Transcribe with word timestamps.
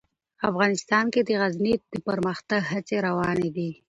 افغانستان 0.49 1.05
کې 1.13 1.21
د 1.23 1.29
غزني 1.41 1.73
د 1.93 1.95
پرمختګ 2.07 2.61
هڅې 2.71 2.95
روانې 3.07 3.49
دي. 3.55 3.71